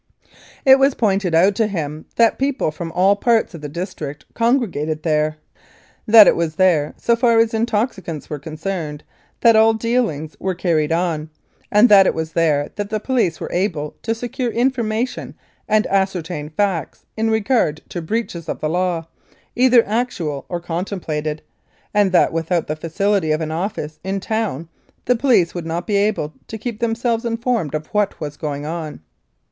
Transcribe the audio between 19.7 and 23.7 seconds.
actual or contemplated), and that without the facility of an